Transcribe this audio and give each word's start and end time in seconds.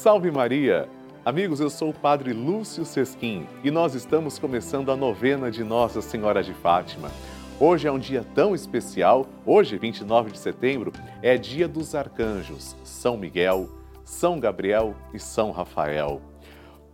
Salve 0.00 0.30
Maria! 0.30 0.88
Amigos, 1.24 1.58
eu 1.58 1.68
sou 1.68 1.90
o 1.90 1.92
Padre 1.92 2.32
Lúcio 2.32 2.84
Sesquim 2.84 3.48
e 3.64 3.70
nós 3.70 3.96
estamos 3.96 4.38
começando 4.38 4.92
a 4.92 4.96
novena 4.96 5.50
de 5.50 5.64
Nossa 5.64 6.00
Senhora 6.00 6.40
de 6.40 6.54
Fátima. 6.54 7.10
Hoje 7.58 7.88
é 7.88 7.90
um 7.90 7.98
dia 7.98 8.24
tão 8.32 8.54
especial, 8.54 9.26
hoje, 9.44 9.76
29 9.76 10.30
de 10.30 10.38
setembro, 10.38 10.92
é 11.20 11.36
dia 11.36 11.66
dos 11.66 11.96
arcanjos 11.96 12.76
São 12.84 13.16
Miguel, 13.16 13.68
São 14.04 14.38
Gabriel 14.38 14.94
e 15.12 15.18
São 15.18 15.50
Rafael. 15.50 16.22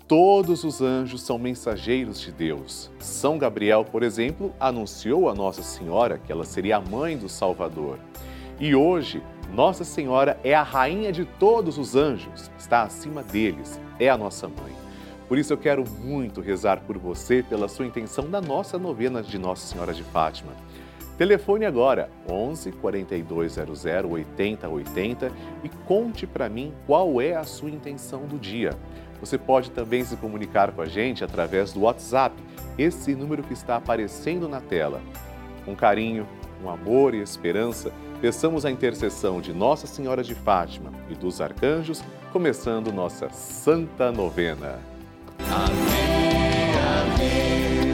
Todos 0.09 0.65
os 0.65 0.81
anjos 0.81 1.21
são 1.21 1.39
mensageiros 1.39 2.19
de 2.19 2.33
Deus. 2.33 2.91
São 2.99 3.37
Gabriel, 3.37 3.85
por 3.85 4.03
exemplo, 4.03 4.55
anunciou 4.59 5.29
a 5.29 5.35
Nossa 5.35 5.63
Senhora 5.63 6.17
que 6.17 6.33
ela 6.33 6.47
seria 6.47 6.79
a 6.79 6.81
mãe 6.81 7.19
do 7.19 7.29
Salvador. 7.29 7.99
E 8.59 8.75
hoje, 8.75 9.23
Nossa 9.53 9.85
Senhora 9.85 10.39
é 10.43 10.55
a 10.55 10.63
rainha 10.63 11.13
de 11.13 11.25
todos 11.25 11.79
os 11.79 11.95
anjos, 11.95 12.51
está 12.59 12.83
acima 12.83 13.23
deles 13.23 13.81
é 13.99 14.09
a 14.09 14.19
nossa 14.19 14.49
mãe. 14.49 14.73
Por 15.29 15.39
isso 15.39 15.53
eu 15.53 15.59
quero 15.59 15.85
muito 16.03 16.41
rezar 16.41 16.81
por 16.81 16.99
você, 16.99 17.43
pela 17.43 17.69
sua 17.69 17.87
intenção 17.87 18.29
da 18.29 18.41
nossa 18.41 18.79
novena 18.79 19.23
de 19.23 19.39
Nossa 19.39 19.67
Senhora 19.67 19.95
de 19.95 20.03
Fátima. 20.05 20.53
Telefone 21.17 21.65
agora 21.65 22.11
11 22.29 22.73
4200 22.73 23.85
8080 23.85 25.33
e 25.63 25.69
conte 25.87 26.27
para 26.27 26.49
mim 26.49 26.75
qual 26.87 27.21
é 27.21 27.37
a 27.37 27.45
sua 27.45 27.71
intenção 27.71 28.27
do 28.27 28.39
dia. 28.39 28.71
Você 29.21 29.39
pode 29.39 29.71
também 29.71 30.05
se 30.05 30.17
comunicar 30.17 30.73
com 30.73 30.83
a 30.83 30.87
gente 30.87 31.25
através 31.25 31.73
do 31.73 31.83
WhatsApp, 31.83 32.35
esse 32.77 33.15
número 33.15 33.43
que 33.45 33.53
está 33.53 33.77
aparecendo 33.77 34.49
na 34.49 34.61
tela. 34.61 35.01
Com 35.65 35.75
carinho, 35.75 36.27
com 36.61 36.71
amor 36.71 37.15
e 37.15 37.21
esperança, 37.21 37.93
peçamos 38.21 38.65
a 38.65 38.71
intercessão 38.71 39.41
de 39.41 39.53
Nossa 39.53 39.87
Senhora 39.87 40.23
de 40.23 40.35
Fátima 40.35 40.93
e 41.09 41.15
dos 41.15 41.41
arcanjos, 41.41 42.03
começando 42.33 42.93
nossa 42.93 43.29
Santa 43.31 44.11
Novena. 44.11 44.79
Amém, 45.51 46.73
amém. 47.03 47.94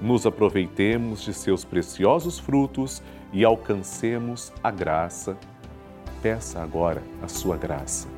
nos 0.00 0.26
aproveitemos 0.26 1.22
de 1.22 1.32
seus 1.32 1.64
preciosos 1.64 2.38
frutos 2.38 3.02
e 3.32 3.44
alcancemos 3.44 4.52
a 4.62 4.70
graça. 4.70 5.36
Peça 6.22 6.62
agora 6.62 7.02
a 7.22 7.28
sua 7.28 7.56
graça. 7.56 8.08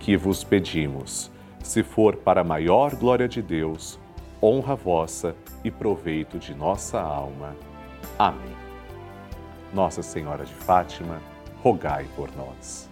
Que 0.00 0.16
vos 0.16 0.42
pedimos, 0.42 1.30
se 1.62 1.82
for 1.82 2.16
para 2.16 2.42
maior 2.42 2.94
glória 2.94 3.28
de 3.28 3.42
Deus, 3.42 3.98
honra 4.42 4.74
vossa 4.74 5.34
e 5.62 5.70
proveito 5.70 6.38
de 6.38 6.54
nossa 6.54 7.00
alma. 7.00 7.54
Amém. 8.18 8.56
Nossa 9.72 10.02
Senhora 10.02 10.44
de 10.44 10.54
Fátima, 10.54 11.20
rogai 11.62 12.06
por 12.16 12.30
nós. 12.36 12.88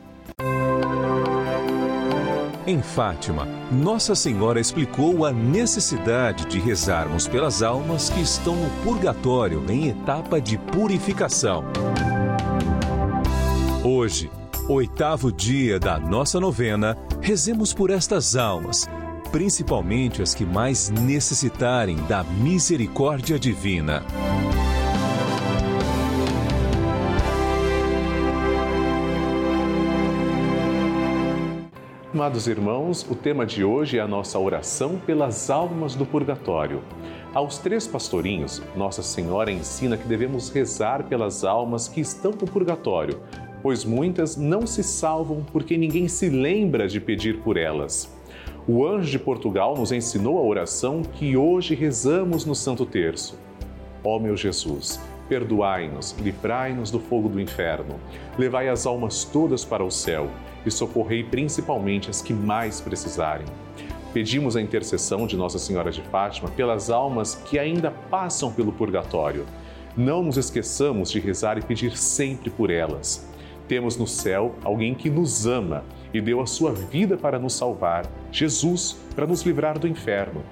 Em 2.69 2.83
Fátima, 2.83 3.47
Nossa 3.71 4.17
Senhora 4.17 4.59
explicou 4.59 5.25
a 5.25 5.33
necessidade 5.33 6.47
de 6.47 6.59
rezarmos 6.59 7.29
pelas 7.29 7.63
almas 7.63 8.11
que 8.11 8.21
estão 8.21 8.57
no 8.57 8.69
purgatório 8.83 9.65
em 9.71 9.87
etapa 9.87 10.41
de 10.41 10.59
purificação. 10.59 11.63
Hoje, 13.85 14.29
oitavo 14.69 15.31
dia 15.31 15.79
da 15.79 15.97
nossa 16.01 16.41
novena, 16.41 16.99
rezemos 17.23 17.73
por 17.73 17.89
estas 17.89 18.35
almas, 18.35 18.89
principalmente 19.31 20.21
as 20.21 20.35
que 20.35 20.45
mais 20.45 20.91
necessitarem 20.91 21.95
da 22.09 22.25
misericórdia 22.25 23.39
divina. 23.39 24.03
Amados 32.17 32.47
irmãos, 32.47 33.07
o 33.11 33.15
tema 33.15 33.45
de 33.45 33.63
hoje 33.63 33.99
é 33.99 34.01
a 34.01 34.09
nossa 34.09 34.39
oração 34.39 34.99
pelas 35.05 35.51
almas 35.51 35.95
do 35.95 36.07
purgatório. 36.07 36.83
Aos 37.35 37.59
três 37.59 37.87
pastorinhos, 37.87 38.63
Nossa 38.75 39.03
Senhora 39.03 39.53
ensina 39.53 39.99
que 39.99 40.09
devemos 40.09 40.49
rezar 40.49 41.05
pelas 41.05 41.45
almas 41.45 41.89
que 41.89 42.01
estão 42.01 42.31
no 42.31 42.47
purgatório, 42.47 43.21
pois 43.63 43.85
muitas 43.85 44.35
não 44.35 44.67
se 44.67 44.83
salvam 44.83 45.45
porque 45.53 45.77
ninguém 45.77 46.09
se 46.09 46.31
lembra 46.31 46.89
de 46.89 47.03
pedir 47.03 47.43
por 47.43 47.59
elas. 47.59 48.11
O 48.67 48.87
anjo 48.87 49.11
de 49.11 49.19
Portugal 49.19 49.77
nos 49.77 49.93
ensinou 49.93 50.39
a 50.39 50.43
oração 50.43 51.03
que 51.03 51.37
hoje 51.37 51.75
rezamos 51.75 52.47
no 52.47 52.55
Santo 52.55 52.87
Terço. 52.87 53.39
Ó 54.03 54.19
meu 54.19 54.39
Jesus, 54.39 54.99
perdoai-nos, 55.29 56.12
livrai-nos 56.19 56.91
do 56.91 56.99
fogo 56.99 57.29
do 57.29 57.39
inferno, 57.39 57.97
levai 58.39 58.71
as 58.71 58.87
almas 58.87 59.23
todas 59.23 59.67
para 59.67 59.85
o 59.85 59.91
céu 59.91 60.31
e 60.67 60.71
socorrei 60.71 61.23
principalmente 61.23 62.11
as 62.11 62.21
que 62.21 62.35
mais 62.35 62.81
precisarem. 62.81 63.47
Pedimos 64.13 64.57
a 64.57 64.63
intercessão 64.63 65.27
de 65.27 65.37
Nossa 65.37 65.59
Senhora 65.59 65.91
de 65.91 66.03
Fátima 66.03 66.51
pelas 66.51 66.91
almas 66.91 67.35
que 67.35 67.59
ainda 67.59 67.91
passam 67.91 68.53
pelo 68.53 68.73
purgatório. 68.73 69.47
Não 69.97 70.23
nos 70.23 70.37
esqueçamos 70.37 71.11
de 71.11 71.21
rezar 71.21 71.57
e 71.59 71.63
pedir 71.63 71.97
sempre 71.97 72.51
por 72.51 72.71
elas. 72.71 73.27
Temos 73.69 73.97
no 73.97 74.07
céu 74.07 74.55
alguém 74.65 74.95
que 74.95 75.11
nos 75.11 75.47
ama 75.47 75.85
e 76.15 76.21
deu 76.21 76.41
a 76.41 76.47
sua 76.47 76.73
vida 76.73 77.17
para 77.17 77.39
nos 77.39 77.55
salvar, 77.55 78.07
Jesus, 78.33 78.97
para 79.15 79.27
nos 79.27 79.43
livrar 79.43 79.79
do 79.79 79.89
inferno. 79.89 80.43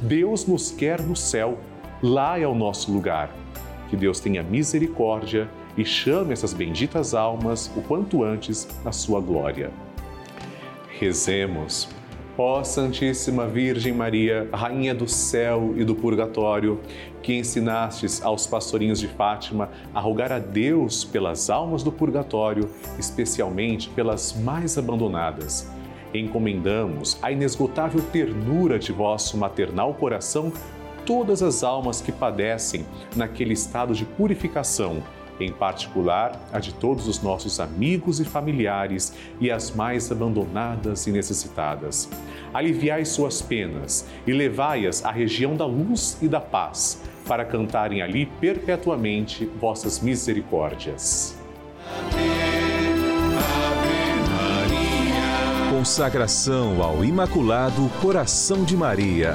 Deus 0.00 0.46
nos 0.46 0.70
quer 0.70 1.00
no 1.00 1.16
céu, 1.16 1.58
lá 2.02 2.38
é 2.38 2.46
o 2.46 2.54
nosso 2.54 2.92
lugar. 2.92 3.34
Que 3.88 3.96
Deus 3.96 4.20
tenha 4.20 4.42
misericórdia 4.42 5.48
e 5.76 5.84
chame 5.84 6.32
essas 6.32 6.52
benditas 6.52 7.14
almas 7.14 7.70
o 7.76 7.82
quanto 7.82 8.22
antes 8.22 8.68
na 8.84 8.92
sua 8.92 9.20
glória. 9.20 9.70
Rezemos. 10.98 11.88
Ó 12.36 12.64
Santíssima 12.64 13.46
Virgem 13.46 13.92
Maria, 13.92 14.48
Rainha 14.52 14.92
do 14.92 15.06
céu 15.06 15.72
e 15.76 15.84
do 15.84 15.94
purgatório, 15.94 16.80
que 17.22 17.32
ensinastes 17.32 18.20
aos 18.22 18.44
pastorinhos 18.44 18.98
de 18.98 19.06
Fátima 19.06 19.70
a 19.94 20.00
rogar 20.00 20.32
a 20.32 20.40
Deus 20.40 21.04
pelas 21.04 21.48
almas 21.48 21.84
do 21.84 21.92
purgatório, 21.92 22.68
especialmente 22.98 23.88
pelas 23.90 24.32
mais 24.32 24.76
abandonadas. 24.76 25.70
Encomendamos 26.12 27.18
a 27.22 27.30
inesgotável 27.30 28.00
ternura 28.12 28.80
de 28.80 28.92
vosso 28.92 29.36
maternal 29.36 29.94
coração 29.94 30.52
todas 31.06 31.42
as 31.42 31.62
almas 31.62 32.00
que 32.00 32.10
padecem 32.10 32.84
naquele 33.14 33.52
estado 33.52 33.94
de 33.94 34.04
purificação 34.04 35.02
em 35.40 35.52
particular 35.52 36.40
a 36.52 36.58
de 36.58 36.72
todos 36.74 37.08
os 37.08 37.22
nossos 37.22 37.60
amigos 37.60 38.20
e 38.20 38.24
familiares 38.24 39.14
e 39.40 39.50
as 39.50 39.70
mais 39.70 40.10
abandonadas 40.10 41.06
e 41.06 41.12
necessitadas. 41.12 42.08
Aliviai 42.52 43.04
suas 43.04 43.42
penas 43.42 44.06
e 44.26 44.32
levai-as 44.32 45.04
à 45.04 45.10
região 45.10 45.56
da 45.56 45.66
luz 45.66 46.18
e 46.22 46.28
da 46.28 46.40
paz, 46.40 47.02
para 47.26 47.44
cantarem 47.44 48.02
ali 48.02 48.26
perpetuamente 48.26 49.46
vossas 49.58 50.00
misericórdias. 50.00 51.36
Consagração 55.70 56.82
ao 56.82 57.04
Imaculado 57.04 57.90
Coração 58.00 58.64
de 58.64 58.76
Maria. 58.76 59.34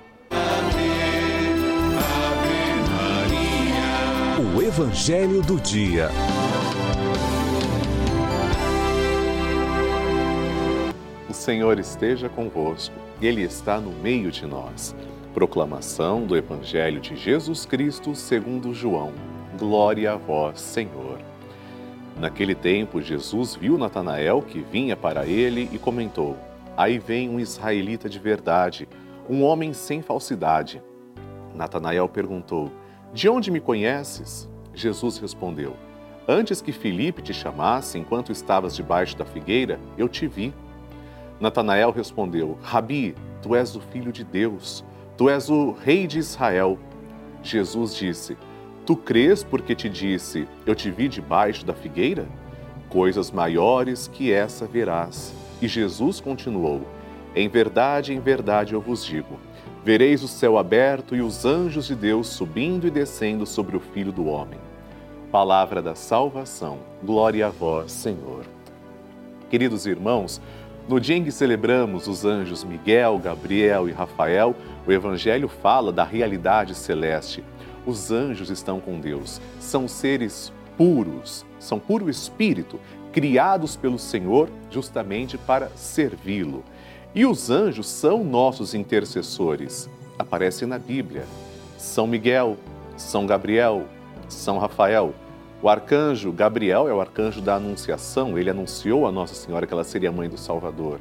Evangelho 4.73 5.41
do 5.41 5.59
Dia. 5.59 6.07
O 11.29 11.33
Senhor 11.33 11.77
esteja 11.77 12.29
convosco, 12.29 12.95
Ele 13.21 13.41
está 13.41 13.81
no 13.81 13.91
meio 13.91 14.31
de 14.31 14.45
nós. 14.45 14.95
Proclamação 15.33 16.25
do 16.25 16.37
Evangelho 16.37 17.01
de 17.01 17.17
Jesus 17.17 17.65
Cristo 17.65 18.15
segundo 18.15 18.73
João. 18.73 19.11
Glória 19.59 20.13
a 20.13 20.15
vós, 20.15 20.61
Senhor. 20.61 21.19
Naquele 22.17 22.55
tempo, 22.55 23.01
Jesus 23.01 23.53
viu 23.53 23.77
Natanael 23.77 24.41
que 24.41 24.61
vinha 24.61 24.95
para 24.95 25.25
ele 25.25 25.69
e 25.73 25.77
comentou: 25.77 26.37
Aí 26.77 26.97
vem 26.97 27.27
um 27.27 27.41
israelita 27.41 28.07
de 28.07 28.19
verdade, 28.19 28.87
um 29.29 29.43
homem 29.43 29.73
sem 29.73 30.01
falsidade. 30.01 30.81
Natanael 31.53 32.07
perguntou: 32.07 32.71
de 33.13 33.27
onde 33.27 33.51
me 33.51 33.59
conheces? 33.59 34.49
Jesus 34.73 35.17
respondeu: 35.17 35.75
Antes 36.27 36.61
que 36.61 36.71
Filipe 36.71 37.21
te 37.21 37.33
chamasse, 37.33 37.97
enquanto 37.97 38.31
estavas 38.31 38.75
debaixo 38.75 39.17
da 39.17 39.25
figueira, 39.25 39.79
eu 39.97 40.07
te 40.07 40.27
vi. 40.27 40.53
Natanael 41.39 41.91
respondeu: 41.91 42.57
Rabi, 42.61 43.15
tu 43.41 43.55
és 43.55 43.75
o 43.75 43.81
filho 43.81 44.11
de 44.11 44.23
Deus, 44.23 44.83
tu 45.17 45.29
és 45.29 45.49
o 45.49 45.71
rei 45.71 46.07
de 46.07 46.19
Israel. 46.19 46.77
Jesus 47.43 47.95
disse: 47.95 48.37
Tu 48.85 48.95
crês 48.95 49.43
porque 49.43 49.75
te 49.75 49.89
disse: 49.89 50.47
Eu 50.65 50.75
te 50.75 50.89
vi 50.91 51.07
debaixo 51.07 51.65
da 51.65 51.73
figueira? 51.73 52.27
Coisas 52.89 53.31
maiores 53.31 54.07
que 54.07 54.31
essa 54.31 54.65
verás. 54.65 55.33
E 55.61 55.67
Jesus 55.67 56.19
continuou: 56.19 56.81
Em 57.35 57.49
verdade, 57.49 58.13
em 58.13 58.19
verdade 58.19 58.73
eu 58.73 58.81
vos 58.81 59.05
digo 59.05 59.39
Vereis 59.83 60.21
o 60.21 60.27
céu 60.27 60.59
aberto 60.59 61.15
e 61.15 61.21
os 61.21 61.43
anjos 61.43 61.87
de 61.87 61.95
Deus 61.95 62.27
subindo 62.27 62.85
e 62.85 62.91
descendo 62.91 63.47
sobre 63.47 63.75
o 63.75 63.79
Filho 63.79 64.11
do 64.11 64.27
Homem. 64.27 64.59
Palavra 65.31 65.81
da 65.81 65.95
salvação. 65.95 66.77
Glória 67.03 67.47
a 67.47 67.49
vós, 67.49 67.91
Senhor. 67.91 68.45
Queridos 69.49 69.87
irmãos, 69.87 70.39
no 70.87 70.99
dia 70.99 71.15
em 71.15 71.23
que 71.23 71.31
celebramos 71.31 72.07
os 72.07 72.25
anjos 72.25 72.63
Miguel, 72.63 73.17
Gabriel 73.17 73.89
e 73.89 73.91
Rafael, 73.91 74.55
o 74.85 74.91
Evangelho 74.91 75.47
fala 75.47 75.91
da 75.91 76.03
realidade 76.03 76.75
celeste. 76.75 77.43
Os 77.83 78.11
anjos 78.11 78.51
estão 78.51 78.79
com 78.79 78.99
Deus, 78.99 79.41
são 79.59 79.87
seres 79.87 80.53
puros, 80.77 81.43
são 81.59 81.79
puro 81.79 82.07
espírito, 82.07 82.79
criados 83.11 83.75
pelo 83.75 83.97
Senhor 83.97 84.47
justamente 84.69 85.39
para 85.39 85.69
servi-lo. 85.69 86.63
E 87.13 87.25
os 87.25 87.49
anjos 87.49 87.87
são 87.87 88.23
nossos 88.23 88.73
intercessores. 88.73 89.89
Aparece 90.17 90.65
na 90.65 90.79
Bíblia. 90.79 91.25
São 91.77 92.07
Miguel, 92.07 92.55
São 92.95 93.25
Gabriel, 93.25 93.83
São 94.29 94.57
Rafael. 94.57 95.13
O 95.61 95.67
arcanjo 95.67 96.31
Gabriel 96.31 96.87
é 96.87 96.93
o 96.93 97.01
arcanjo 97.01 97.41
da 97.41 97.55
Anunciação, 97.55 98.37
ele 98.37 98.49
anunciou 98.49 99.05
a 99.05 99.11
Nossa 99.11 99.35
Senhora 99.35 99.67
que 99.67 99.73
ela 99.73 99.83
seria 99.83 100.11
mãe 100.11 100.29
do 100.29 100.37
Salvador. 100.37 100.99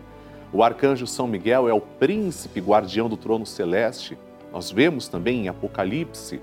O 0.53 0.65
arcanjo 0.65 1.07
São 1.07 1.29
Miguel 1.29 1.69
é 1.69 1.73
o 1.73 1.81
príncipe 1.81 2.61
guardião 2.61 3.09
do 3.09 3.17
trono 3.17 3.47
celeste. 3.47 4.19
Nós 4.53 4.71
vemos 4.71 5.07
também 5.07 5.45
em 5.45 5.49
Apocalipse. 5.49 6.41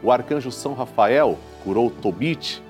O 0.00 0.12
arcanjo 0.12 0.52
São 0.52 0.74
Rafael 0.74 1.36
curou 1.64 1.90
Tobit. 1.90 2.62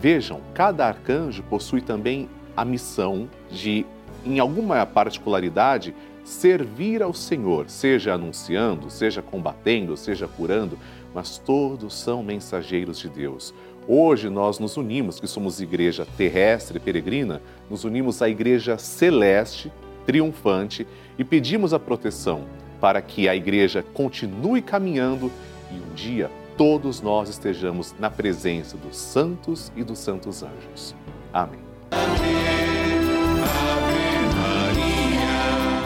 Vejam, 0.00 0.40
cada 0.52 0.84
arcanjo 0.84 1.44
possui 1.44 1.80
também 1.80 2.28
a 2.56 2.64
missão 2.64 3.28
de, 3.48 3.86
em 4.24 4.38
alguma 4.38 4.84
particularidade, 4.86 5.94
servir 6.24 7.02
ao 7.02 7.12
Senhor, 7.12 7.68
seja 7.68 8.14
anunciando, 8.14 8.90
seja 8.90 9.20
combatendo, 9.20 9.96
seja 9.96 10.28
curando, 10.28 10.78
mas 11.14 11.38
todos 11.38 11.94
são 11.94 12.22
mensageiros 12.22 12.98
de 12.98 13.08
Deus. 13.08 13.52
Hoje 13.86 14.30
nós 14.30 14.58
nos 14.58 14.76
unimos, 14.76 15.18
que 15.18 15.26
somos 15.26 15.60
igreja 15.60 16.06
terrestre 16.16 16.78
peregrina, 16.78 17.42
nos 17.68 17.84
unimos 17.84 18.22
à 18.22 18.28
igreja 18.28 18.78
celeste, 18.78 19.72
triunfante, 20.06 20.86
e 21.18 21.24
pedimos 21.24 21.74
a 21.74 21.78
proteção 21.78 22.44
para 22.80 23.02
que 23.02 23.28
a 23.28 23.34
igreja 23.34 23.84
continue 23.92 24.62
caminhando 24.62 25.30
e 25.70 25.74
um 25.74 25.94
dia 25.94 26.30
todos 26.56 27.00
nós 27.00 27.28
estejamos 27.28 27.94
na 27.98 28.10
presença 28.10 28.76
dos 28.76 28.96
santos 28.96 29.72
e 29.76 29.82
dos 29.82 29.98
santos 29.98 30.42
anjos. 30.42 30.94
Amém. 31.32 31.60
Ave, 31.90 32.31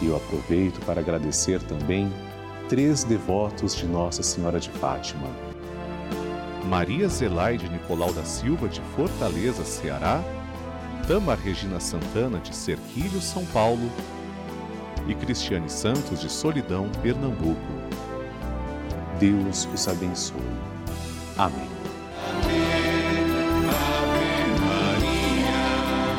E 0.00 0.06
eu 0.06 0.16
aproveito 0.16 0.80
para 0.84 1.00
agradecer 1.00 1.62
também 1.62 2.12
três 2.68 3.04
devotos 3.04 3.74
de 3.74 3.86
Nossa 3.86 4.22
Senhora 4.22 4.60
de 4.60 4.70
Fátima. 4.70 5.28
Maria 6.66 7.08
Zelaide 7.08 7.68
Nicolau 7.68 8.12
da 8.12 8.24
Silva, 8.24 8.68
de 8.68 8.80
Fortaleza, 8.94 9.64
Ceará 9.64 10.22
Tamar 11.08 11.38
Regina 11.38 11.80
Santana, 11.80 12.38
de 12.38 12.54
Serquilho, 12.54 13.18
São 13.22 13.42
Paulo, 13.46 13.90
e 15.08 15.14
Cristiane 15.14 15.70
Santos, 15.70 16.20
de 16.20 16.28
Solidão, 16.28 16.86
Pernambuco. 17.02 17.56
Deus 19.18 19.66
os 19.72 19.88
abençoe. 19.88 20.36
Amém. 21.38 21.66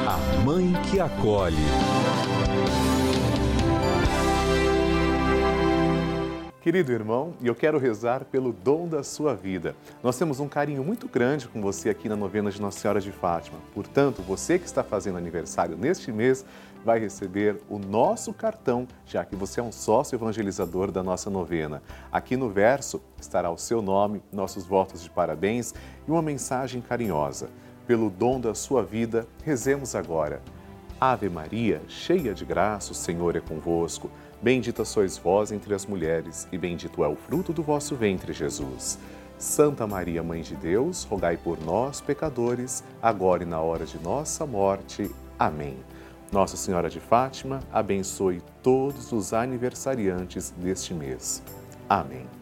A 0.08 0.44
Mãe 0.44 0.74
que 0.90 1.00
acolhe. 1.00 1.56
Querido 6.62 6.92
irmão, 6.92 7.34
e 7.40 7.48
eu 7.48 7.56
quero 7.56 7.78
rezar 7.78 8.26
pelo 8.26 8.52
dom 8.52 8.86
da 8.86 9.02
sua 9.02 9.34
vida. 9.34 9.78
Nós 10.04 10.18
temos 10.18 10.42
um 10.42 10.50
carinho 10.50 10.84
muito 10.84 11.08
grande 11.08 11.48
com 11.48 11.62
você 11.62 11.90
aqui 11.90 12.10
na 12.10 12.18
novena 12.18 12.52
de 12.52 12.62
Nossa 12.62 12.78
Senhora 12.78 13.00
de 13.00 13.14
Fátima. 13.14 13.58
Portanto, 13.74 14.22
você 14.22 14.60
que 14.60 14.66
está 14.66 14.84
fazendo 14.84 15.18
aniversário 15.18 15.78
neste 15.78 16.12
mês 16.12 16.46
vai 16.84 17.00
receber 17.00 17.62
o 17.70 17.80
nosso 17.80 18.34
cartão, 18.34 18.86
já 19.06 19.24
que 19.24 19.38
você 19.38 19.62
é 19.62 19.64
um 19.64 19.72
sócio 19.72 20.18
evangelizador 20.18 20.92
da 20.92 21.02
nossa 21.02 21.30
novena. 21.30 21.82
Aqui 22.12 22.36
no 22.36 22.50
verso 22.50 23.02
estará 23.18 23.50
o 23.50 23.58
seu 23.58 23.82
nome, 23.82 24.22
nossos 24.30 24.66
votos 24.66 25.02
de 25.02 25.10
parabéns 25.10 25.74
e 26.06 26.12
uma 26.12 26.22
mensagem 26.22 26.82
carinhosa. 26.82 27.50
Pelo 27.88 28.10
dom 28.10 28.38
da 28.38 28.54
sua 28.54 28.84
vida, 28.84 29.26
rezemos 29.46 29.96
agora. 29.96 30.42
Ave 31.00 31.30
Maria, 31.30 31.82
cheia 31.88 32.34
de 32.34 32.44
graça, 32.44 32.92
o 32.92 32.96
Senhor 32.96 33.38
é 33.38 33.40
convosco. 33.40 34.12
Bendita 34.42 34.86
sois 34.86 35.18
vós 35.18 35.52
entre 35.52 35.74
as 35.74 35.86
mulheres, 35.86 36.48
e 36.52 36.58
bendito 36.58 37.04
é 37.04 37.08
o 37.08 37.16
fruto 37.16 37.52
do 37.52 37.62
vosso 37.62 37.96
ventre, 37.96 38.32
Jesus. 38.32 38.98
Santa 39.38 39.86
Maria, 39.86 40.24
Mãe 40.24 40.42
de 40.42 40.56
Deus, 40.56 41.04
rogai 41.04 41.38
por 41.38 41.60
nós, 41.64 42.00
pecadores, 42.02 42.84
agora 43.02 43.44
e 43.44 43.46
na 43.46 43.60
hora 43.60 43.86
de 43.86 43.98
nossa 44.00 44.46
morte. 44.46 45.10
Amém. 45.38 45.78
Nossa 46.32 46.56
Senhora 46.56 46.90
de 46.90 47.00
Fátima, 47.00 47.60
abençoe 47.72 48.42
todos 48.62 49.12
os 49.12 49.34
aniversariantes 49.34 50.52
deste 50.52 50.94
mês. 50.94 51.42
Amém. 51.90 52.39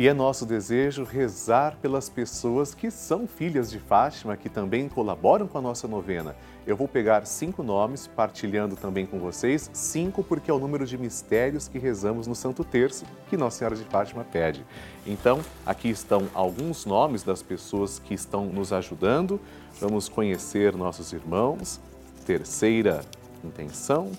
E 0.00 0.08
é 0.08 0.14
nosso 0.14 0.46
desejo 0.46 1.04
rezar 1.04 1.76
pelas 1.76 2.08
pessoas 2.08 2.74
que 2.74 2.90
são 2.90 3.26
filhas 3.26 3.70
de 3.70 3.78
Fátima, 3.78 4.34
que 4.34 4.48
também 4.48 4.88
colaboram 4.88 5.46
com 5.46 5.58
a 5.58 5.60
nossa 5.60 5.86
novena. 5.86 6.34
Eu 6.66 6.74
vou 6.74 6.88
pegar 6.88 7.26
cinco 7.26 7.62
nomes, 7.62 8.06
partilhando 8.06 8.76
também 8.76 9.04
com 9.04 9.18
vocês, 9.18 9.70
cinco 9.74 10.24
porque 10.24 10.50
é 10.50 10.54
o 10.54 10.58
número 10.58 10.86
de 10.86 10.96
mistérios 10.96 11.68
que 11.68 11.78
rezamos 11.78 12.26
no 12.26 12.34
Santo 12.34 12.64
Terço, 12.64 13.04
que 13.28 13.36
Nossa 13.36 13.58
Senhora 13.58 13.76
de 13.76 13.84
Fátima 13.84 14.24
pede. 14.24 14.64
Então, 15.06 15.42
aqui 15.66 15.90
estão 15.90 16.28
alguns 16.32 16.86
nomes 16.86 17.22
das 17.22 17.42
pessoas 17.42 17.98
que 17.98 18.14
estão 18.14 18.46
nos 18.46 18.72
ajudando. 18.72 19.38
Vamos 19.78 20.08
conhecer 20.08 20.74
nossos 20.74 21.12
irmãos. 21.12 21.78
Terceira 22.24 23.02
intenção, 23.44 24.12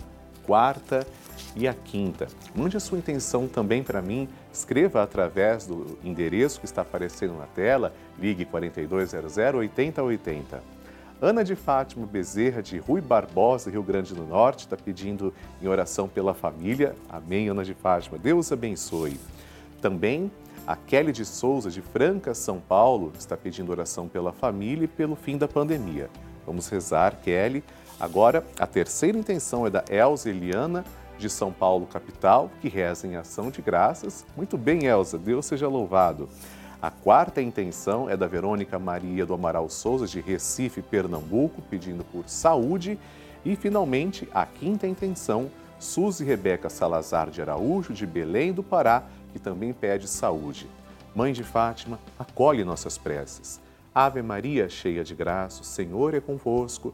quarta 0.46 1.08
e 1.56 1.68
a 1.68 1.74
quinta. 1.74 2.28
Mande 2.56 2.78
a 2.78 2.80
sua 2.80 2.98
intenção 2.98 3.48
também 3.48 3.82
para 3.82 4.02
mim, 4.02 4.30
escreva 4.54 5.02
através 5.04 5.66
do 5.66 5.98
endereço 6.04 6.60
que 6.60 6.66
está 6.66 6.82
aparecendo 6.82 7.38
na 7.38 7.46
tela, 7.46 7.94
ligue 8.20 8.46
4200 8.46 9.38
8080. 9.56 10.62
Ana 11.22 11.44
de 11.44 11.56
Fátima 11.56 12.08
Bezerra, 12.08 12.64
de 12.64 12.80
Rui 12.80 13.00
Barbosa, 13.00 13.70
Rio 13.70 13.84
Grande 13.84 14.14
do 14.14 14.24
Norte, 14.24 14.62
está 14.62 14.76
pedindo 14.76 15.32
em 15.62 15.68
oração 15.68 16.08
pela 16.08 16.34
família. 16.34 16.96
Amém, 17.08 17.48
Ana 17.48 17.64
de 17.64 17.76
Fátima. 17.76 18.18
Deus 18.18 18.52
abençoe. 18.52 19.20
Também 19.80 20.32
a 20.66 20.76
Kelly 20.76 21.12
de 21.12 21.26
Souza, 21.26 21.70
de 21.70 21.82
Franca, 21.82 22.34
São 22.34 22.60
Paulo, 22.60 23.14
está 23.18 23.38
pedindo 23.38 23.72
oração 23.72 24.08
pela 24.08 24.32
família 24.32 24.86
e 24.86 24.88
pelo 24.88 25.16
fim 25.16 25.38
da 25.38 25.48
pandemia. 25.48 26.10
Vamos 26.46 26.68
rezar, 26.70 27.16
Kelly. 27.24 27.64
Agora, 28.00 28.44
a 28.60 28.66
terceira 28.66 29.18
intenção 29.18 29.68
é 29.68 29.70
da 29.70 29.84
Elza 29.90 30.30
Eliana, 30.30 30.84
de 31.22 31.30
São 31.30 31.54
Paulo, 31.54 31.86
capital, 31.86 32.50
que 32.60 32.68
reza 32.68 33.06
em 33.08 33.16
ação 33.16 33.52
de 33.52 33.62
graças. 33.62 34.26
Muito 34.36 34.58
bem, 34.58 34.86
Elza, 34.86 35.18
Deus 35.18 35.46
seja 35.46 35.68
louvado. 35.68 36.28
A 36.82 36.90
quarta 36.90 37.42
intenção 37.42 38.10
é 38.10 38.18
da 38.18 38.26
Verônica 38.26 38.80
Maria 38.80 39.24
do 39.24 39.36
Amaral 39.36 39.70
Souza, 39.70 40.08
de 40.08 40.20
Recife, 40.20 40.82
Pernambuco, 40.82 41.62
pedindo 41.62 42.04
por 42.04 42.28
saúde. 42.28 42.98
E, 43.46 43.56
finalmente, 43.56 44.28
a 44.34 44.48
quinta 44.48 44.88
intenção, 44.88 45.52
Suzy 45.80 46.24
Rebeca 46.24 46.70
Salazar 46.70 47.30
de 47.30 47.40
Araújo, 47.40 47.94
de 47.94 48.08
Belém 48.08 48.52
do 48.52 48.64
Pará, 48.64 49.04
que 49.32 49.38
também 49.38 49.72
pede 49.72 50.08
saúde. 50.08 50.68
Mãe 51.14 51.34
de 51.34 51.44
Fátima, 51.44 52.00
acolhe 52.18 52.64
nossas 52.64 52.98
preces. 52.98 53.62
Ave 53.94 54.22
Maria, 54.22 54.68
cheia 54.70 55.04
de 55.04 55.14
graça, 55.14 55.62
o 55.62 55.66
Senhor 55.66 56.16
é 56.16 56.20
convosco. 56.20 56.94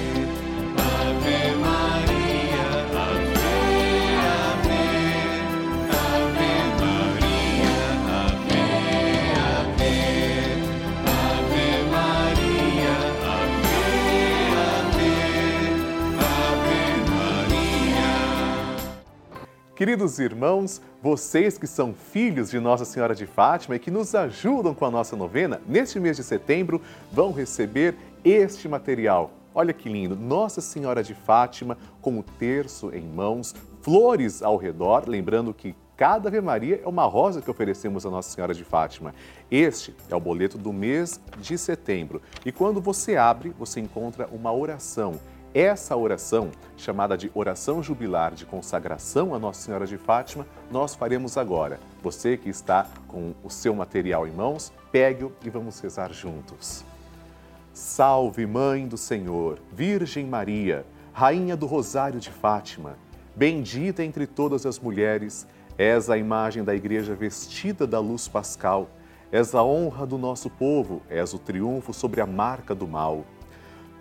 Queridos 19.81 20.19
irmãos, 20.19 20.79
vocês 21.01 21.57
que 21.57 21.65
são 21.65 21.91
filhos 21.91 22.51
de 22.51 22.59
Nossa 22.59 22.85
Senhora 22.85 23.15
de 23.15 23.25
Fátima 23.25 23.75
e 23.75 23.79
que 23.79 23.89
nos 23.89 24.13
ajudam 24.13 24.75
com 24.75 24.85
a 24.85 24.91
nossa 24.91 25.15
novena, 25.15 25.59
neste 25.67 25.99
mês 25.99 26.17
de 26.17 26.23
setembro 26.23 26.79
vão 27.11 27.31
receber 27.31 27.95
este 28.23 28.69
material. 28.69 29.31
Olha 29.55 29.73
que 29.73 29.89
lindo! 29.89 30.15
Nossa 30.15 30.61
Senhora 30.61 31.01
de 31.01 31.15
Fátima 31.15 31.79
com 31.99 32.19
o 32.19 32.21
terço 32.21 32.93
em 32.93 33.01
mãos, 33.01 33.55
flores 33.81 34.43
ao 34.43 34.55
redor, 34.55 35.05
lembrando 35.07 35.51
que 35.51 35.75
cada 35.97 36.29
Ave 36.29 36.41
Maria 36.41 36.79
é 36.83 36.87
uma 36.87 37.05
rosa 37.05 37.41
que 37.41 37.49
oferecemos 37.49 38.05
a 38.05 38.11
Nossa 38.11 38.29
Senhora 38.29 38.53
de 38.53 38.63
Fátima. 38.63 39.15
Este 39.49 39.95
é 40.11 40.15
o 40.15 40.19
boleto 40.19 40.59
do 40.59 40.71
mês 40.71 41.19
de 41.39 41.57
setembro. 41.57 42.21
E 42.45 42.51
quando 42.51 42.79
você 42.79 43.15
abre, 43.15 43.49
você 43.57 43.79
encontra 43.79 44.29
uma 44.31 44.53
oração 44.53 45.19
essa 45.53 45.97
oração, 45.97 46.49
chamada 46.77 47.17
de 47.17 47.29
oração 47.33 47.83
jubilar 47.83 48.33
de 48.33 48.45
consagração 48.45 49.35
a 49.35 49.39
Nossa 49.39 49.61
Senhora 49.61 49.85
de 49.85 49.97
Fátima, 49.97 50.47
nós 50.71 50.95
faremos 50.95 51.37
agora. 51.37 51.77
Você 52.01 52.37
que 52.37 52.49
está 52.49 52.87
com 53.07 53.33
o 53.43 53.49
seu 53.49 53.75
material 53.75 54.25
em 54.25 54.31
mãos, 54.31 54.71
pegue-o 54.91 55.33
e 55.43 55.49
vamos 55.49 55.79
rezar 55.81 56.13
juntos. 56.13 56.85
Salve, 57.73 58.45
Mãe 58.45 58.87
do 58.87 58.97
Senhor, 58.97 59.59
Virgem 59.73 60.25
Maria, 60.25 60.85
Rainha 61.11 61.57
do 61.57 61.65
Rosário 61.65 62.19
de 62.19 62.29
Fátima, 62.29 62.97
bendita 63.35 64.03
entre 64.03 64.25
todas 64.25 64.65
as 64.65 64.79
mulheres, 64.79 65.45
és 65.77 66.09
a 66.09 66.17
imagem 66.17 66.63
da 66.63 66.73
Igreja 66.73 67.13
vestida 67.13 67.85
da 67.85 67.99
luz 67.99 68.27
pascal, 68.27 68.89
és 69.31 69.53
a 69.53 69.63
honra 69.63 70.05
do 70.05 70.17
nosso 70.17 70.49
povo, 70.49 71.01
és 71.09 71.33
o 71.33 71.39
triunfo 71.39 71.93
sobre 71.93 72.21
a 72.21 72.25
marca 72.25 72.73
do 72.73 72.87
mal 72.87 73.25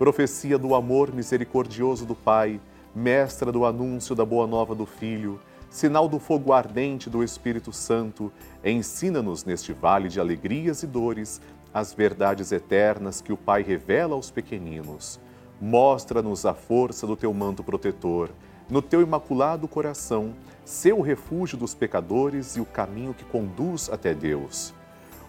profecia 0.01 0.57
do 0.57 0.75
amor 0.75 1.13
misericordioso 1.13 2.07
do 2.07 2.15
Pai, 2.15 2.59
mestra 2.95 3.53
do 3.53 3.67
anúncio 3.67 4.15
da 4.15 4.25
boa 4.25 4.47
nova 4.47 4.75
do 4.75 4.87
Filho, 4.87 5.39
sinal 5.69 6.09
do 6.09 6.19
fogo 6.19 6.55
ardente 6.55 7.11
do 7.11 7.23
Espírito 7.23 7.71
Santo, 7.71 8.33
ensina-nos 8.65 9.45
neste 9.45 9.75
vale 9.75 10.09
de 10.09 10.19
alegrias 10.19 10.83
e 10.83 10.87
dores 10.87 11.39
as 11.75 11.93
verdades 11.93 12.51
eternas 12.51 13.21
que 13.21 13.31
o 13.31 13.37
Pai 13.37 13.63
revela 13.63 14.15
aos 14.15 14.31
pequeninos. 14.31 15.21
Mostra-nos 15.61 16.47
a 16.47 16.55
força 16.55 17.07
do 17.07 17.15
teu 17.15 17.35
manto 17.35 17.63
protetor, 17.63 18.31
no 18.71 18.81
teu 18.81 19.03
imaculado 19.03 19.69
coração, 19.69 20.33
seu 20.65 21.03
refúgio 21.03 21.59
dos 21.59 21.75
pecadores 21.75 22.57
e 22.57 22.61
o 22.63 22.65
caminho 22.65 23.13
que 23.13 23.27
conduz 23.27 23.91
até 23.93 24.15
Deus. 24.15 24.73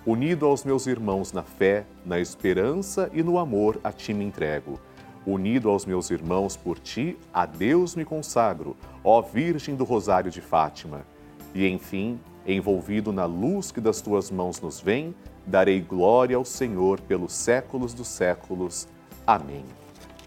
Unido 0.06 0.48
aos 0.48 0.64
meus 0.64 0.88
irmãos 0.88 1.32
na 1.32 1.44
fé, 1.44 1.86
na 2.04 2.20
esperança 2.20 3.10
e 3.14 3.22
no 3.22 3.38
amor, 3.38 3.80
a 3.84 3.92
ti 3.92 4.16
me 4.16 4.26
entrego. 4.26 4.80
Unido 5.28 5.70
aos 5.70 5.86
meus 5.86 6.10
irmãos 6.10 6.58
por 6.58 6.80
ti, 6.80 7.16
a 7.32 7.46
Deus 7.46 7.96
me 7.96 8.04
consagro, 8.04 8.76
ó 9.04 9.22
Virgem 9.22 9.76
do 9.76 9.84
Rosário 9.84 10.32
de 10.32 10.42
Fátima. 10.42 11.06
E 11.54 11.68
enfim, 11.68 12.20
envolvido 12.48 13.14
na 13.14 13.26
luz 13.26 13.72
que 13.72 13.80
das 13.80 14.02
tuas 14.02 14.32
mãos 14.32 14.60
nos 14.60 14.82
vem, 14.82 15.14
darei 15.46 15.80
glória 15.80 16.36
ao 16.36 16.46
Senhor 16.46 17.00
pelos 17.02 17.34
séculos 17.34 17.94
dos 17.94 18.08
séculos. 18.08 18.88
Amém. 19.28 19.64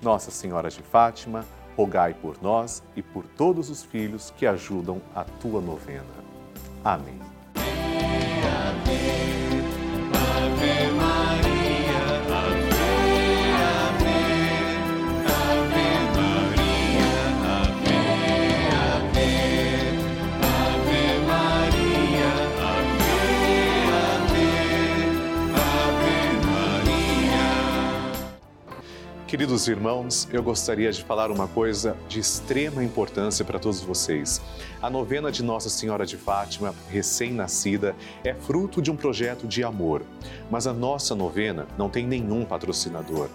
Nossa 0.01 0.31
Senhora 0.31 0.71
de 0.71 0.83
Fátima, 0.83 1.45
rogai 1.77 2.15
por 2.15 2.41
nós 2.41 2.81
e 2.95 3.03
por 3.03 3.27
todos 3.27 3.71
os 3.71 3.83
filhos 3.83 4.33
que 4.37 4.47
ajudam 4.47 5.03
a 5.13 5.25
tua 5.25 5.61
novena. 5.61 6.05
Amém. 6.85 7.34
Queridos 29.35 29.67
irmãos, 29.67 30.29
eu 30.33 30.41
gostaria 30.45 30.93
de 30.93 31.03
falar 31.03 31.29
uma 31.29 31.49
coisa 31.49 31.97
de 32.09 32.21
extrema 32.21 32.85
importância 32.85 33.45
para 33.45 33.59
todos 33.59 33.81
vocês. 33.81 34.41
A 34.81 34.89
novena 34.89 35.33
de 35.33 35.43
Nossa 35.43 35.69
Senhora 35.69 36.07
de 36.07 36.17
Fátima, 36.17 36.73
recém-nascida, 36.89 37.97
é 38.23 38.33
fruto 38.33 38.81
de 38.81 38.93
um 38.93 38.97
projeto 38.97 39.49
de 39.49 39.65
amor. 39.65 40.03
Mas 40.49 40.69
a 40.69 40.73
nossa 40.73 41.17
novena 41.17 41.67
não 41.77 41.91
tem 41.91 42.07
nenhum 42.07 42.45
patrocinador. 42.45 43.29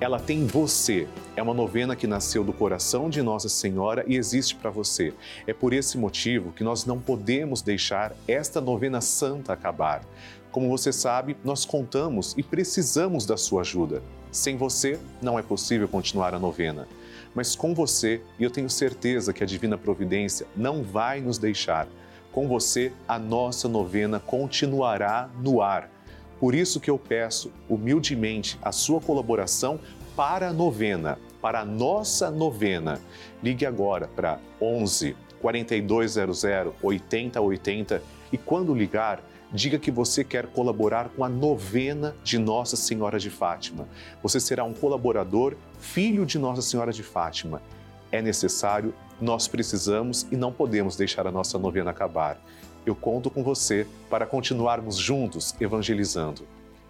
Ela 0.00 0.18
tem 0.18 0.44
você. 0.44 1.06
É 1.36 1.42
uma 1.42 1.54
novena 1.54 1.94
que 1.94 2.08
nasceu 2.08 2.42
do 2.42 2.52
coração 2.52 3.08
de 3.08 3.22
Nossa 3.22 3.48
Senhora 3.48 4.04
e 4.08 4.16
existe 4.16 4.56
para 4.56 4.70
você. 4.70 5.14
É 5.46 5.52
por 5.52 5.72
esse 5.72 5.96
motivo 5.96 6.50
que 6.50 6.64
nós 6.64 6.84
não 6.84 6.98
podemos 6.98 7.62
deixar 7.62 8.12
esta 8.26 8.60
novena 8.60 9.00
santa 9.00 9.52
acabar. 9.52 10.02
Como 10.50 10.68
você 10.68 10.92
sabe, 10.92 11.36
nós 11.44 11.64
contamos 11.64 12.34
e 12.36 12.42
precisamos 12.42 13.24
da 13.24 13.36
sua 13.36 13.60
ajuda. 13.60 14.02
Sem 14.30 14.56
você, 14.56 14.98
não 15.22 15.38
é 15.38 15.42
possível 15.42 15.88
continuar 15.88 16.34
a 16.34 16.38
novena. 16.38 16.86
Mas 17.34 17.54
com 17.54 17.74
você, 17.74 18.20
e 18.38 18.44
eu 18.44 18.50
tenho 18.50 18.68
certeza 18.68 19.32
que 19.32 19.42
a 19.42 19.46
Divina 19.46 19.78
Providência 19.78 20.46
não 20.56 20.82
vai 20.82 21.20
nos 21.20 21.38
deixar, 21.38 21.86
com 22.32 22.46
você, 22.46 22.92
a 23.06 23.18
nossa 23.18 23.68
novena 23.68 24.20
continuará 24.20 25.30
no 25.40 25.62
ar. 25.62 25.90
Por 26.38 26.54
isso 26.54 26.78
que 26.78 26.90
eu 26.90 26.98
peço 26.98 27.50
humildemente 27.68 28.58
a 28.62 28.70
sua 28.70 29.00
colaboração 29.00 29.80
para 30.14 30.48
a 30.48 30.52
novena, 30.52 31.18
para 31.40 31.60
a 31.60 31.64
nossa 31.64 32.30
novena. 32.30 33.00
Ligue 33.42 33.64
agora 33.64 34.08
para 34.08 34.38
11 34.60 35.16
4200 35.40 36.44
8080 36.82 38.02
e 38.32 38.38
quando 38.38 38.74
ligar, 38.74 39.22
diga 39.52 39.78
que 39.78 39.90
você 39.90 40.22
quer 40.22 40.46
colaborar 40.46 41.08
com 41.10 41.24
a 41.24 41.28
novena 41.28 42.14
de 42.22 42.38
Nossa 42.38 42.76
Senhora 42.76 43.18
de 43.18 43.30
Fátima. 43.30 43.88
Você 44.22 44.40
será 44.40 44.64
um 44.64 44.74
colaborador, 44.74 45.54
filho 45.78 46.26
de 46.26 46.38
Nossa 46.38 46.62
Senhora 46.62 46.92
de 46.92 47.02
Fátima. 47.02 47.62
É 48.10 48.22
necessário, 48.22 48.94
nós 49.20 49.48
precisamos 49.48 50.26
e 50.30 50.36
não 50.36 50.52
podemos 50.52 50.96
deixar 50.96 51.26
a 51.26 51.32
nossa 51.32 51.58
novena 51.58 51.90
acabar. 51.90 52.40
Eu 52.86 52.94
conto 52.94 53.30
com 53.30 53.42
você 53.42 53.86
para 54.08 54.26
continuarmos 54.26 54.96
juntos 54.96 55.54
evangelizando. 55.60 56.46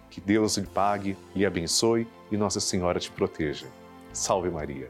Que 0.09 0.21
Deus 0.21 0.57
lhe 0.57 0.65
pague, 0.65 1.17
lhe 1.35 1.45
abençoe 1.45 2.07
e 2.31 2.37
Nossa 2.37 2.59
Senhora 2.59 2.99
te 2.99 3.11
proteja. 3.11 3.67
Salve 4.13 4.49
Maria. 4.49 4.89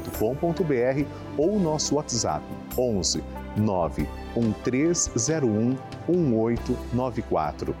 pelavida.redevida.com.br 0.01 1.05
ou 1.37 1.55
o 1.55 1.59
nosso 1.59 1.95
WhatsApp 1.95 2.43
11 2.77 3.23
91301 3.57 5.77
1894. 6.07 7.75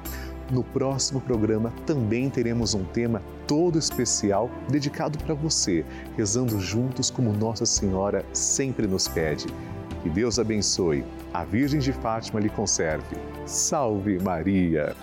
No 0.51 0.63
próximo 0.63 1.21
programa 1.21 1.71
também 1.85 2.29
teremos 2.29 2.73
um 2.73 2.83
tema 2.83 3.21
todo 3.47 3.79
especial 3.79 4.49
dedicado 4.69 5.17
para 5.19 5.33
você, 5.33 5.85
rezando 6.17 6.59
juntos 6.59 7.09
como 7.09 7.31
Nossa 7.31 7.65
Senhora 7.65 8.25
sempre 8.33 8.85
nos 8.85 9.07
pede. 9.07 9.47
Que 10.03 10.09
Deus 10.09 10.37
abençoe, 10.39 11.05
a 11.33 11.45
Virgem 11.45 11.79
de 11.79 11.93
Fátima 11.93 12.39
lhe 12.39 12.49
conserve. 12.49 13.15
Salve 13.45 14.19
Maria! 14.19 14.93